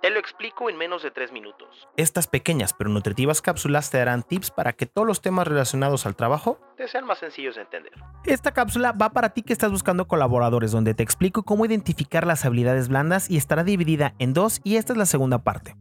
Te 0.00 0.10
lo 0.10 0.20
explico 0.20 0.68
en 0.68 0.76
menos 0.76 1.02
de 1.02 1.10
3 1.10 1.32
minutos. 1.32 1.88
Estas 1.96 2.26
pequeñas 2.26 2.74
pero 2.74 2.90
nutritivas 2.90 3.40
cápsulas 3.40 3.90
te 3.90 3.96
darán 3.96 4.22
tips 4.22 4.50
para 4.50 4.74
que 4.74 4.84
todos 4.84 5.06
los 5.06 5.22
temas 5.22 5.48
relacionados 5.48 6.04
al 6.04 6.14
trabajo 6.14 6.58
te 6.76 6.86
sean 6.88 7.06
más 7.06 7.20
sencillos 7.20 7.54
de 7.54 7.62
entender. 7.62 7.92
Esta 8.26 8.52
cápsula 8.52 8.92
va 8.92 9.10
para 9.10 9.30
ti 9.30 9.40
que 9.40 9.54
estás 9.54 9.70
buscando 9.70 10.06
colaboradores 10.06 10.72
donde 10.72 10.92
te 10.92 11.02
explico 11.02 11.42
cómo 11.42 11.64
identificar 11.64 12.26
las 12.26 12.44
habilidades 12.44 12.88
blandas 12.88 13.30
y 13.30 13.38
estará 13.38 13.64
dividida 13.64 14.12
en 14.18 14.34
dos 14.34 14.60
y 14.62 14.76
esta 14.76 14.92
es 14.92 14.98
la 14.98 15.06
segunda 15.06 15.38
parte. 15.38 15.74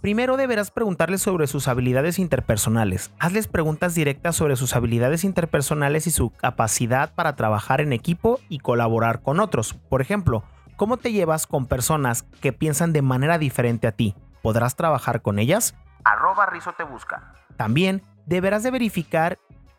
Primero 0.00 0.38
deberás 0.38 0.70
preguntarles 0.70 1.20
sobre 1.20 1.46
sus 1.46 1.68
habilidades 1.68 2.18
interpersonales. 2.18 3.10
Hazles 3.18 3.46
preguntas 3.46 3.94
directas 3.94 4.36
sobre 4.36 4.56
sus 4.56 4.74
habilidades 4.74 5.22
interpersonales 5.22 6.06
y 6.06 6.12
su 6.12 6.30
capacidad 6.30 7.14
para 7.14 7.36
trabajar 7.36 7.82
en 7.82 7.92
equipo 7.92 8.40
y 8.48 8.60
colaborar 8.60 9.20
con 9.20 9.38
otros. 9.38 9.74
Por 9.74 10.00
ejemplo, 10.00 10.44
¿Cómo 10.76 10.98
te 10.98 11.10
llevas 11.10 11.46
con 11.46 11.64
personas 11.64 12.24
que 12.42 12.52
piensan 12.52 12.92
de 12.92 13.00
manera 13.00 13.38
diferente 13.38 13.86
a 13.86 13.92
ti? 13.92 14.14
¿Podrás 14.42 14.76
trabajar 14.76 15.22
con 15.22 15.38
ellas? 15.38 15.74
Arroba 16.04 16.44
Rizo 16.44 16.74
te 16.74 16.84
busca. 16.84 17.32
También 17.56 18.02
deberás 18.26 18.62
de 18.62 18.70
verificar 18.70 19.38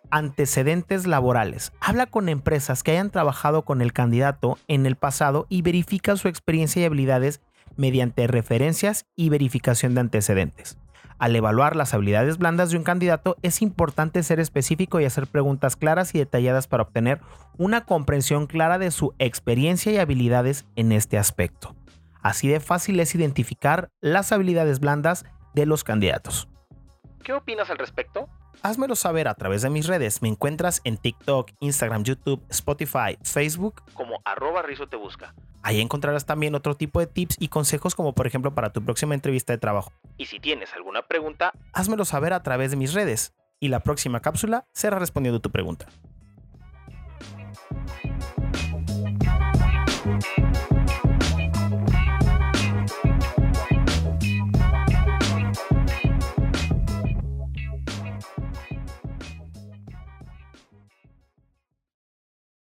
antecedentes 0.09 1.05
laborales. 1.05 1.71
Habla 1.81 2.07
con 2.07 2.29
empresas 2.29 2.81
que 2.81 2.91
hayan 2.91 3.11
trabajado 3.11 3.63
con 3.63 3.83
el 3.83 3.93
candidato 3.93 4.57
en 4.67 4.87
el 4.87 4.95
pasado 4.95 5.45
y 5.49 5.61
verifica 5.61 6.15
su 6.15 6.29
experiencia 6.29 6.81
y 6.81 6.85
habilidades 6.85 7.41
mediante 7.75 8.25
referencias 8.25 9.05
y 9.15 9.29
verificación 9.29 9.93
de 9.93 10.01
antecedentes. 10.01 10.79
Al 11.19 11.35
evaluar 11.35 11.75
las 11.75 11.95
habilidades 11.95 12.37
blandas 12.37 12.69
de 12.69 12.77
un 12.77 12.83
candidato 12.83 13.37
es 13.41 13.63
importante 13.63 14.21
ser 14.21 14.39
específico 14.39 14.99
y 14.99 15.05
hacer 15.05 15.25
preguntas 15.25 15.75
claras 15.75 16.13
y 16.13 16.19
detalladas 16.19 16.67
para 16.67 16.83
obtener 16.83 17.21
una 17.57 17.85
comprensión 17.85 18.45
clara 18.45 18.77
de 18.77 18.91
su 18.91 19.15
experiencia 19.17 19.91
y 19.91 19.97
habilidades 19.97 20.65
en 20.75 20.91
este 20.91 21.17
aspecto. 21.17 21.75
Así 22.21 22.47
de 22.47 22.59
fácil 22.59 22.99
es 22.99 23.15
identificar 23.15 23.89
las 23.99 24.31
habilidades 24.31 24.79
blandas 24.79 25.25
de 25.55 25.65
los 25.65 25.83
candidatos. 25.83 26.47
¿Qué 27.23 27.33
opinas 27.33 27.69
al 27.71 27.79
respecto? 27.79 28.29
Házmelo 28.63 28.95
saber 28.95 29.27
a 29.27 29.35
través 29.35 29.61
de 29.61 29.69
mis 29.69 29.87
redes. 29.87 30.21
Me 30.21 30.29
encuentras 30.29 30.81
en 30.83 30.97
TikTok, 30.97 31.51
Instagram, 31.59 32.03
YouTube, 32.03 32.43
Spotify, 32.49 33.17
Facebook 33.23 33.83
como 33.93 34.19
arroba 34.25 34.61
Rizo 34.61 34.87
te 34.87 34.97
busca. 34.97 35.33
Ahí 35.61 35.81
encontrarás 35.81 36.25
también 36.25 36.55
otro 36.55 36.75
tipo 36.75 36.99
de 36.99 37.07
tips 37.07 37.37
y 37.39 37.49
consejos 37.49 37.93
como 37.93 38.13
por 38.13 38.25
ejemplo 38.25 38.53
para 38.53 38.71
tu 38.71 38.83
próxima 38.83 39.13
entrevista 39.13 39.53
de 39.53 39.57
trabajo. 39.57 39.91
Y 40.17 40.25
si 40.25 40.39
tienes 40.39 40.73
alguna 40.73 41.03
pregunta, 41.03 41.51
házmelo 41.73 42.05
saber 42.05 42.33
a 42.33 42.41
través 42.41 42.71
de 42.71 42.77
mis 42.77 42.93
redes 42.93 43.33
y 43.59 43.67
la 43.67 43.81
próxima 43.81 44.21
cápsula 44.21 44.65
será 44.73 44.99
respondiendo 44.99 45.39
tu 45.39 45.51
pregunta. 45.51 45.87